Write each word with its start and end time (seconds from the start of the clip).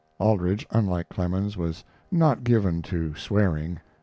Aldrich, 0.19 0.65
unlike 0.71 1.09
Clemens, 1.09 1.55
was 1.57 1.83
not 2.09 2.43
given 2.43 2.81
to 2.81 3.13
swearing. 3.13 3.79